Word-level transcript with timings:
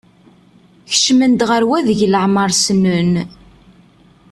Kecmen-d 0.91 1.41
ɣer 1.49 1.63
wadeg 1.69 1.99
leɛmer 2.11 2.49
ssnen. 2.57 3.11